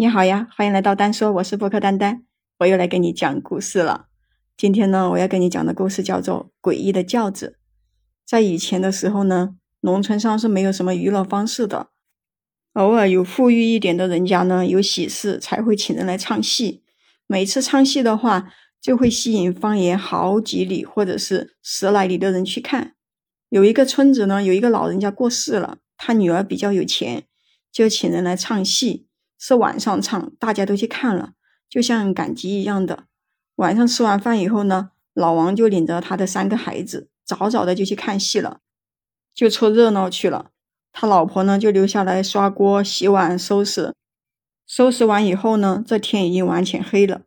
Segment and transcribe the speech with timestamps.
[0.00, 2.22] 你好呀，欢迎来到丹说，我是播客丹丹，
[2.60, 4.06] 我又来给你讲故事了。
[4.56, 7.58] 今天呢，我要跟你讲的故事叫做《诡异的轿子》。
[8.24, 11.90] 在以前的时候呢，农村上是没有什么娱乐方式的，
[12.72, 16.82] 偶尔有富裕一点的人家呢，有喜事才会请人来唱戏。
[17.26, 22.94] 每次唱戏的话，就会吸引方圆好几里或者是十来里的人去看。
[23.50, 27.24] 有一个村子呢，有一个老人家过世了，他女儿比较有钱，
[27.70, 29.08] 就请人来唱戏。
[29.42, 31.32] 是晚上唱，大家都去看了，
[31.66, 33.04] 就像赶集一样的。
[33.56, 38.60] 晚上吃完饭以后呢，老王就领着他的三个孩子，早早的就去看戏了，
[39.34, 40.50] 就凑热闹去了。
[40.92, 43.94] 他老婆呢，就留下来刷锅、洗碗、收拾。
[44.66, 47.22] 收拾完以后呢，这天已经完全黑了。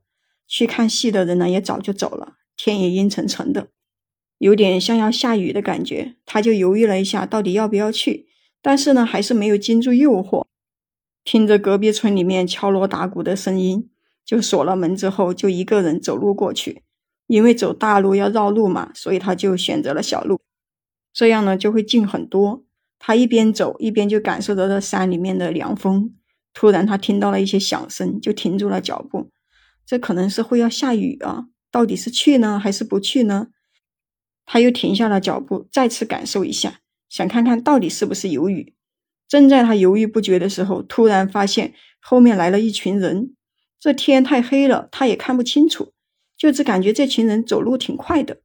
[0.47, 3.69] 去看戏的人呢，也早就走了，天也阴沉沉的，
[4.37, 6.15] 有点像要下雨的感觉。
[6.25, 8.27] 他就犹豫了一下，到底要不要去，
[8.61, 10.42] 但是呢，还是没有经住诱惑。
[11.23, 13.89] 听着隔壁村里面敲锣打鼓的声音，
[14.25, 16.83] 就锁了门之后，就一个人走路过去。
[17.27, 20.41] 因为走大路要绕路嘛，所以他就选择了小路，
[21.13, 22.65] 这样呢就会近很多。
[22.99, 26.13] 他一边走一边就感受着这山里面的凉风。
[26.53, 29.31] 突然他听到了一些响声，就停住了脚步。
[29.85, 33.47] 这可能是会要下雨啊，到底是去呢还是不去呢？
[34.45, 38.75] 他又停下了脚步，再次感受一下，想看看到底是不是有雨。
[39.27, 43.35] 正在他犹豫不决的时候，突然发现后面来了一群人。
[43.79, 45.91] 这天太黑了，他也看不清楚，
[46.37, 48.37] 就只感觉这群人走路挺快的，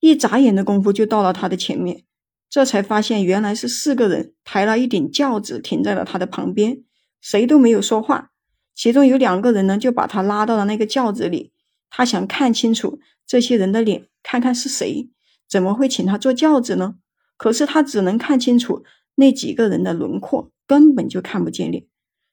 [0.00, 2.04] 一眨眼的功夫就到了他的前面。
[2.50, 6.84] 这才发现原来是四个人抬了一顶轿子停在了他的旁边，
[7.20, 8.32] 谁都没有说话。
[8.74, 11.52] 其中有两个人呢，就把他拉到了那个轿子里。
[11.88, 15.08] 他想看清楚这些人的脸，看看是谁，
[15.48, 16.96] 怎么会请他坐轿子呢？
[17.36, 18.84] 可是他只能看清楚。
[19.16, 21.86] 那几个人的轮廓根本就看不见脸，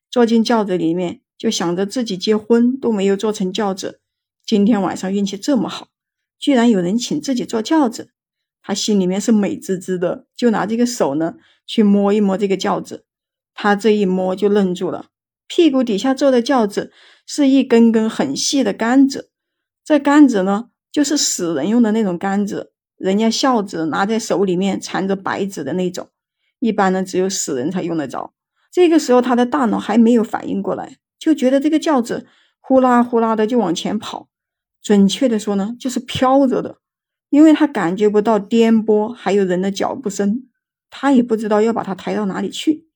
[0.09, 3.99] 坐进轿子里面就想着自己结婚都没有坐成轿子，
[4.45, 5.89] 今天晚上运气这么好，
[6.39, 8.11] 居然有人请自己坐轿子，
[8.61, 11.35] 他心里面是美滋滋的，就拿这个手呢
[11.67, 13.05] 去摸一摸这个轿子，
[13.53, 15.07] 他这一摸就愣住了，
[15.47, 16.91] 屁股底下坐的轿子
[17.25, 19.29] 是一根根很细的杆子，
[19.83, 26.09] 这杆子呢就是死人用的那种杆子，人家孝子拿在手里面缠着白纸的那种。
[26.61, 28.33] 一般呢，只有死人才用得着。
[28.71, 32.27] 这个时候，他的大脑还没有反应过来，就觉得这个轿子
[32.59, 34.29] 呼啦呼啦的就往前跑。
[34.81, 36.77] 准确的说呢，就是飘着的，
[37.29, 40.47] 因为他感觉不到颠簸，还有人的脚步声，
[40.89, 42.87] 他也不知道要把它抬到哪里去。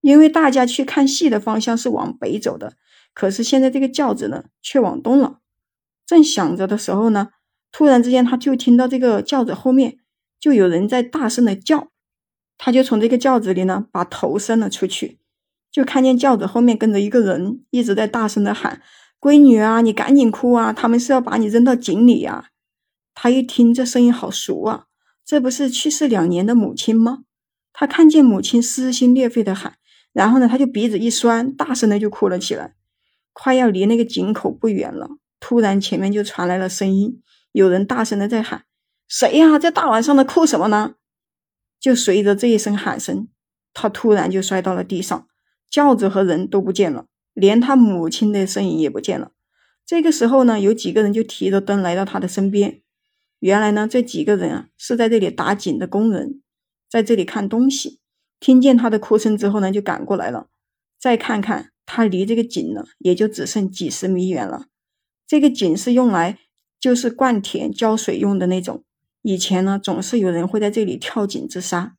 [0.00, 2.72] 因为大家去看戏的方向是往北走的，
[3.12, 5.40] 可是现在这个轿子呢，却往东了。
[6.06, 7.28] 正想着的时候呢，
[7.70, 9.98] 突然之间，他就听到这个轿子后面
[10.40, 11.88] 就有人在大声的叫。
[12.62, 15.18] 他就从这个轿子里呢，把头伸了出去，
[15.72, 18.82] 就看见轿子后面跟着一个人，一直在大声的喊
[19.18, 22.50] ：“闺女啊，你赶紧哭啊，他们是要把你扔到井里呀！”
[23.16, 24.84] 他一听这声音好熟啊，
[25.24, 27.20] 这不是去世两年的母亲吗？
[27.72, 29.76] 他看见母亲撕心裂肺的喊，
[30.12, 32.74] 然后呢，他就鼻子一酸，大声的就哭了起来。
[33.32, 35.08] 快要离那个井口不远了，
[35.40, 37.22] 突然前面就传来了声音，
[37.52, 38.64] 有人大声的在喊
[39.08, 39.58] ：“谁呀？
[39.58, 40.96] 这大晚上的哭什么呢？”
[41.80, 43.26] 就随着这一声喊声，
[43.72, 45.26] 他突然就摔到了地上，
[45.70, 49.32] 轿子和人都不见了，连他母亲的身影也不见了。
[49.86, 52.82] 这个时候呢，有几个人就提着灯来到他的身边。
[53.38, 56.42] 原来呢，这几个人啊是在这里打井的工人，
[56.88, 57.98] 在这里看东西。
[58.38, 60.48] 听见他的哭声之后呢，就赶过来了。
[60.98, 64.66] 再看看他离这个井呢，也就只剩几十米远了。
[65.26, 66.38] 这个井是用来
[66.78, 68.84] 就是灌田浇水用的那种。
[69.22, 71.94] 以前呢，总是有人会在这里跳井自杀。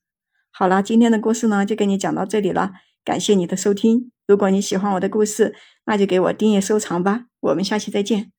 [0.51, 2.71] 好了，今天的故事呢，就跟你讲到这里了。
[3.03, 4.11] 感谢你的收听。
[4.27, 5.55] 如果你喜欢我的故事，
[5.85, 7.25] 那就给我订阅收藏吧。
[7.39, 8.31] 我们下期再见。